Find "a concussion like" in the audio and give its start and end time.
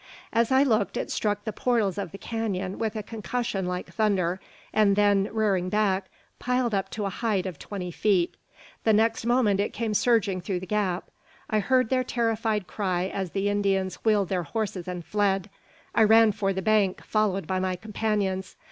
2.95-3.85